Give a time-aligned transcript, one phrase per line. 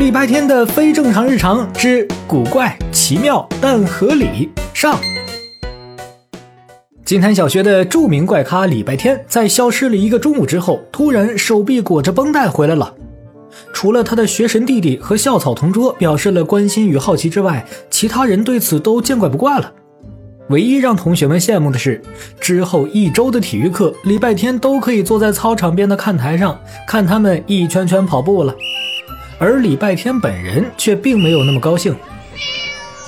[0.00, 4.98] 礼拜天的非正常日常之古怪、奇妙但合理上。
[7.04, 12.94] 金坛小学的著名怪咖礼拜天，在消失了一个中午之后，突然手臂裹着绷带回来了。
[13.74, 19.70] 除了他的学神弟弟和校草同桌表示了关心与好奇之外，其他人对此都见怪不怪了。
[20.48, 22.00] 唯一让同学们羡慕的是，
[22.40, 26.58] 之后一周的体育课，礼拜天都可以坐在操场边的看台上
[26.88, 28.54] 看他们一圈圈跑步了。
[29.40, 31.96] 而礼拜天本人却并没有那么高兴。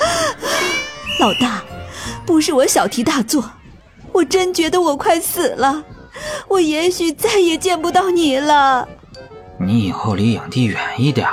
[1.20, 1.62] 老大，
[2.24, 3.50] 不是我小题大做，
[4.12, 5.84] 我真觉得我快死了，
[6.48, 8.88] 我也许再也见不到你了。
[9.60, 11.28] 你以后离影帝远一点，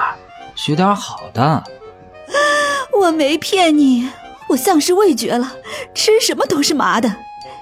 [0.53, 1.63] 学点好的。
[3.01, 4.09] 我没骗你，
[4.49, 5.53] 我丧失味觉了，
[5.95, 7.15] 吃什么都是麻的，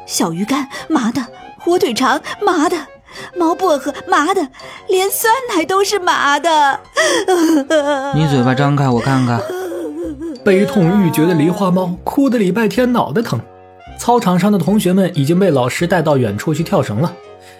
[0.07, 1.25] 小鱼干麻的，
[1.59, 2.87] 火腿肠麻的。
[3.37, 4.47] 毛薄荷麻的，
[4.87, 6.79] 连酸奶都是麻的。
[8.15, 9.41] 你嘴巴张开，我看看。
[10.43, 13.39] 悲痛欲绝的梨花猫哭得礼拜天脑袋疼。
[13.99, 17.11] 操场上的同学们已经被老师带到远处去跳绳了。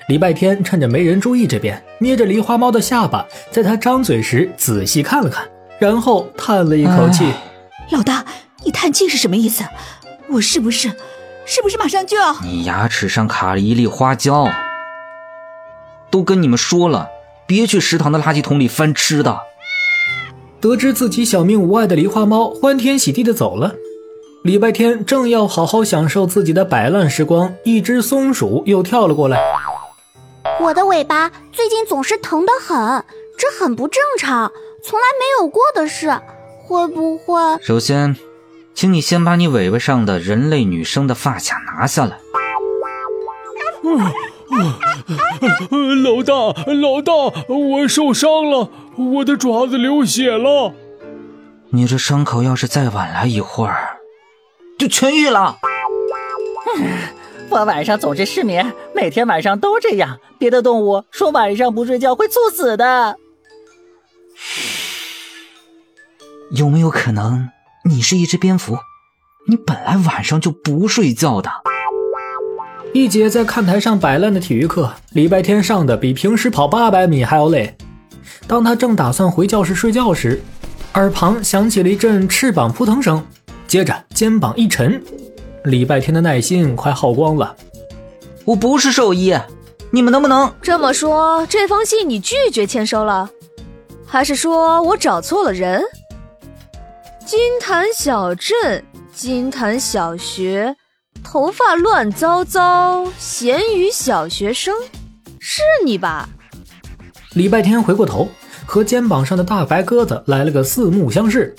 [0.08, 5.46] 礼拜天趁着没人注意这边，捏着梨花猫的下巴，在它张嘴时仔细看了看，
[5.80, 7.34] 然后叹了一口气
[7.92, 8.24] ：“老大，
[8.64, 9.66] 你叹气是什么意思？
[10.30, 10.94] 我是不是，
[11.46, 12.36] 是不是马上就要……
[12.42, 14.48] 你牙齿上卡了一粒花椒。”
[16.10, 17.08] 都跟你们说了，
[17.46, 19.40] 别去食堂的垃圾桶里翻吃的。
[20.60, 23.76] 得知自己小命无碍的梨花猫欢天喜地的走了。
[24.44, 29.40] 礼拜天正要好好享受自己的摆烂时光，一只松鼠又跳了过来。
[30.62, 33.04] 我的尾巴最近总是疼得很，
[33.38, 34.52] 这很不正常，
[34.84, 36.20] 从来没有过的事。
[36.66, 37.36] 会不会？
[37.62, 38.16] 首先，
[38.74, 42.18] 请你先把你尾巴上的人类女生的发卡拿下来。
[46.04, 46.34] 老大，
[46.74, 47.14] 老大，
[47.48, 50.74] 我受伤了，我的爪子流血了。
[51.70, 53.98] 你这伤口要是再晚来一会儿，
[54.80, 55.58] 就痊愈了。
[57.50, 60.20] 我晚上总是失眠，每天晚上都这样。
[60.38, 63.16] 别的动物说晚上不睡觉会猝死的。
[66.52, 67.50] 有没有可能
[67.86, 68.78] 你是一只蝙蝠？
[69.48, 71.50] 你本来晚上就不睡觉的。
[72.98, 77.76] 一节在看台上摆烂的体育课，礼拜天上的比平时跑八百米还要累。
[78.48, 80.42] 当他正打算回教室睡觉时，
[80.96, 83.24] 耳旁响起了一阵翅膀扑腾声，
[83.68, 85.00] 接着肩膀一沉，
[85.66, 87.56] 礼拜天的耐心快耗光了。
[88.46, 89.32] 我不是兽医，
[89.92, 91.46] 你们能不能这么说？
[91.48, 93.30] 这封信你拒绝签收了，
[94.08, 95.84] 还是说我找错了人？
[97.28, 98.84] 金坛小镇，
[99.14, 100.76] 金坛小学。
[101.24, 104.74] 头发乱糟糟，咸鱼小学生，
[105.40, 106.30] 是你吧？
[107.34, 108.30] 礼拜天回过头，
[108.66, 111.56] 和肩膀上的大白鸽子来了个四目相视，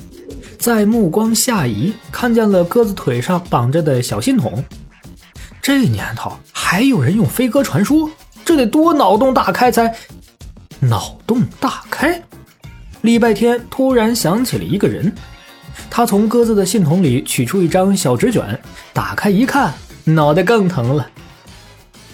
[0.58, 4.64] 在目光下移，看见了鸽子腿上绑着的小信筒。
[5.60, 8.10] 这年头还有人用飞鸽传书，
[8.44, 9.94] 这得多脑洞大开才！
[10.80, 12.22] 脑洞大开！
[13.02, 15.12] 礼拜天突然想起了一个人。
[15.90, 18.60] 他从鸽子的信筒里取出一张小纸卷，
[18.92, 19.74] 打开一看，
[20.04, 21.08] 脑袋更疼了。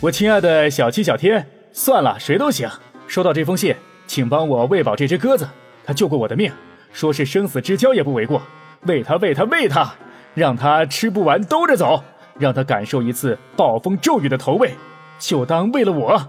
[0.01, 2.69] 我亲爱的小七、小天，算了，谁都行。
[3.07, 3.75] 收到这封信，
[4.07, 5.49] 请帮我喂饱这只鸽子，
[5.85, 6.51] 它救过我的命，
[6.93, 8.41] 说是生死之交也不为过。
[8.83, 9.95] 喂它，喂它，喂它，
[10.35, 12.03] 让它吃不完兜着走，
[12.39, 14.75] 让它感受一次暴风骤雨的投喂，
[15.19, 16.29] 就当为了我。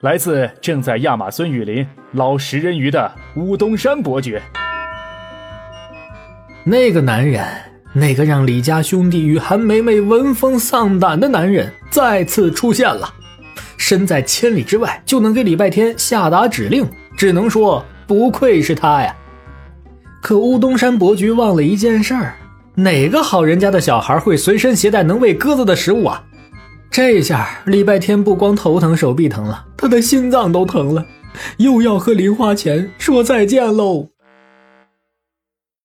[0.00, 4.42] 来自正在亚马孙雨林捞食人鱼的乌东山伯爵。
[6.70, 7.44] 那个男人，
[7.92, 13.12] 那个让李家兄弟与韩梅梅闻风丧胆的男人再次出现了，
[13.76, 19.12] 身在千里之外就能给礼拜天下达指令，只能说不愧是他呀。
[20.22, 22.36] 可乌东山伯爵忘了一件事儿：
[22.76, 26.22] 哪个好人家的小孩会随身携带能喂鸽子的食物啊？
[26.88, 31.04] 这下礼拜天不光头疼手臂疼了，他的心脏都疼了，
[31.56, 34.06] 又要和零花钱说再见喽。